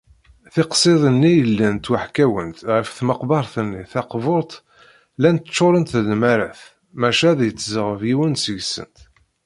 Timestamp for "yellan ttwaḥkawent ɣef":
1.39-2.87